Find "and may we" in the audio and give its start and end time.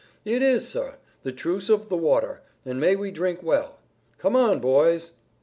2.65-3.11